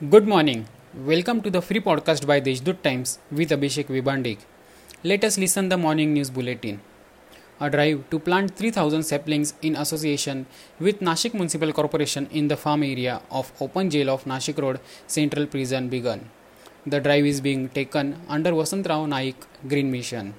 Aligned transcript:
Good 0.00 0.28
morning. 0.28 0.68
Welcome 0.94 1.40
to 1.42 1.50
the 1.50 1.60
free 1.60 1.80
podcast 1.80 2.24
by 2.24 2.40
Deshdoot 2.40 2.84
Times 2.84 3.18
with 3.32 3.50
Abhishek 3.50 3.86
Vibandik. 3.86 4.38
Let 5.02 5.24
us 5.24 5.36
listen 5.36 5.70
the 5.70 5.76
morning 5.76 6.14
news 6.14 6.30
bulletin. 6.30 6.80
A 7.60 7.68
drive 7.68 8.08
to 8.10 8.20
plant 8.20 8.54
3000 8.54 9.02
saplings 9.02 9.54
in 9.60 9.74
association 9.74 10.46
with 10.78 11.00
Nashik 11.00 11.34
Municipal 11.34 11.72
Corporation 11.72 12.28
in 12.30 12.46
the 12.46 12.56
farm 12.56 12.84
area 12.84 13.20
of 13.32 13.50
open 13.60 13.90
jail 13.90 14.10
of 14.10 14.22
Nashik 14.22 14.62
Road 14.62 14.78
Central 15.08 15.46
Prison 15.46 15.88
begun. 15.88 16.30
The 16.86 17.00
drive 17.00 17.26
is 17.26 17.40
being 17.40 17.68
taken 17.68 18.20
under 18.28 18.52
Vasantrao 18.52 19.08
Naik 19.08 19.34
Green 19.66 19.90
Mission. 19.90 20.34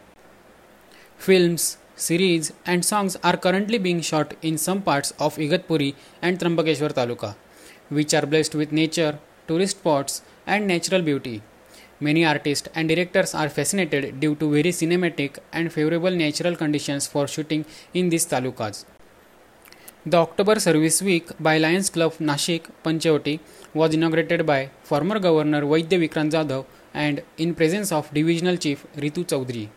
Films, 1.18 1.78
series 1.98 2.54
and 2.66 2.86
songs 2.86 3.18
are 3.26 3.36
currently 3.36 3.78
being 3.78 4.00
shot 4.00 4.36
in 4.42 4.58
some 4.58 4.82
parts 4.82 5.12
of 5.20 5.36
Igatpuri 5.36 5.96
and 6.22 6.40
Trambakeshwar 6.40 6.94
Taluka, 6.94 7.36
which 7.90 8.14
are 8.14 8.26
blessed 8.26 8.56
with 8.56 8.72
nature, 8.72 9.20
tourist 9.50 9.78
spots 9.80 10.22
and 10.46 10.68
natural 10.74 11.02
beauty. 11.02 11.42
Many 12.08 12.24
artists 12.34 12.70
and 12.76 12.88
directors 12.88 13.34
are 13.36 13.50
fascinated 13.50 14.20
due 14.22 14.36
to 14.36 14.50
very 14.50 14.72
cinematic 14.82 15.40
and 15.52 15.74
favorable 15.74 16.12
natural 16.12 16.56
conditions 16.56 17.08
for 17.08 17.28
shooting 17.28 17.66
in 17.94 18.10
these 18.10 18.26
talukas. 18.34 18.86
The 20.06 20.18
October 20.18 20.56
Service 20.62 21.02
Week 21.02 21.32
by 21.48 21.58
Lions 21.58 21.90
Club 21.90 22.14
Nashik 22.30 22.70
Panchavati 22.86 23.40
was 23.74 23.94
inaugurated 23.94 24.46
by 24.46 24.70
former 24.82 25.20
Governor 25.20 25.62
Vaidya 25.74 26.00
Vikrant 26.04 26.32
Jadhav 26.32 26.66
and 26.94 27.22
in 27.38 27.54
presence 27.54 27.92
of 27.92 28.14
Divisional 28.14 28.56
Chief 28.56 28.86
Ritu 28.96 29.26
Chaudhary. 29.26 29.68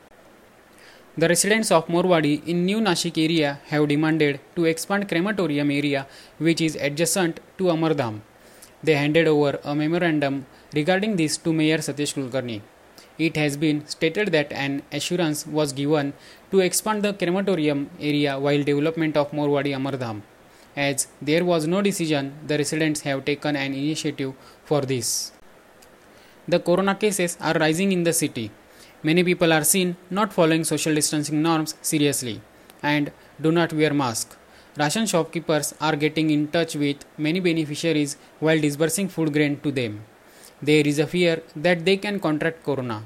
The 1.19 1.29
residents 1.29 1.73
of 1.73 1.89
Morwadi 1.89 2.47
in 2.47 2.65
New 2.65 2.81
Nashik 2.81 3.19
area 3.23 3.61
have 3.67 3.89
demanded 3.89 4.39
to 4.57 4.65
expand 4.65 5.09
crematorium 5.09 5.73
area 5.73 6.07
which 6.39 6.61
is 6.61 6.77
adjacent 6.77 7.41
to 7.59 7.65
Amardham. 7.65 8.23
They 8.83 8.95
handed 8.95 9.29
over 9.29 9.61
a 9.63 9.75
memorandum 9.75 10.47
regarding 10.75 11.17
this 11.17 11.37
to 11.39 11.53
Mayor 11.53 11.79
Satish 11.79 12.15
Kulkarni. 12.15 12.61
It 13.19 13.37
has 13.37 13.57
been 13.57 13.87
stated 13.87 14.29
that 14.33 14.53
an 14.53 14.83
assurance 14.91 15.47
was 15.47 15.73
given 15.73 16.15
to 16.51 16.61
expand 16.61 17.03
the 17.03 17.13
crematorium 17.13 17.91
area 18.01 18.39
while 18.39 18.63
development 18.63 19.17
of 19.17 19.31
Morwadi 19.31 19.73
Amardham. 19.79 20.23
As 20.75 21.07
there 21.21 21.45
was 21.45 21.67
no 21.67 21.83
decision, 21.83 22.33
the 22.47 22.59
residents 22.59 23.03
have 23.03 23.25
taken 23.25 23.55
an 23.55 23.75
initiative 23.75 24.33
for 24.65 24.81
this. 24.81 25.33
The 26.49 26.59
corona 26.59 26.95
cases 26.95 27.37
are 27.41 27.55
rising 27.55 27.93
in 27.93 28.03
the 28.03 28.13
city. 28.13 28.51
Many 29.03 29.23
people 29.23 29.53
are 29.53 29.65
seen 29.65 29.97
not 30.11 30.33
following 30.33 30.65
social 30.65 30.95
distancing 30.95 31.43
norms 31.43 31.75
seriously 31.83 32.41
and 32.83 33.13
do 33.41 33.53
not 33.53 33.73
wear 33.73 33.93
mask. 33.93 34.37
Ration 34.77 35.07
shopkeepers 35.07 35.75
are 35.81 35.97
getting 35.97 36.31
in 36.31 36.49
touch 36.49 36.75
with 36.77 37.05
many 37.19 37.41
beneficiaries 37.41 38.17
while 38.41 38.59
disbursing 38.59 39.09
food 39.09 39.33
grain 39.33 39.61
to 39.61 39.71
them. 39.71 40.05
There 40.63 40.87
is 40.87 40.99
a 40.99 41.07
fear 41.07 41.43
that 41.57 41.85
they 41.85 41.99
can 41.99 42.19
contract 42.21 42.65
corona. 42.65 43.03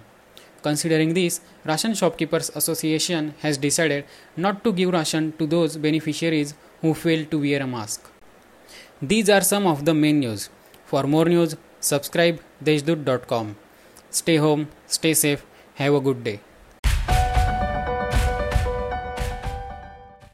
Considering 0.63 1.15
this, 1.15 1.41
Ration 1.65 1.95
Shopkeepers 1.95 2.51
Association 2.55 3.35
has 3.41 3.57
decided 3.57 4.05
not 4.37 4.63
to 4.65 4.73
give 4.73 4.93
ration 4.93 5.33
to 5.39 5.47
those 5.47 5.77
beneficiaries 5.77 6.55
who 6.81 6.95
fail 6.95 7.25
to 7.27 7.41
wear 7.41 7.63
a 7.63 7.67
mask. 7.67 8.11
These 9.01 9.29
are 9.29 9.43
some 9.43 9.67
of 9.67 9.85
the 9.85 9.95
main 9.95 10.21
news. 10.21 10.51
For 10.85 11.05
more 11.05 11.27
news, 11.27 11.57
subscribe 11.81 12.41
deshdoot.com. 12.63 13.57
Stay 14.11 14.37
home, 14.37 14.69
stay 14.87 15.15
safe, 15.15 15.45
have 15.75 15.95
a 15.95 16.01
good 16.01 16.23
day. 16.25 16.41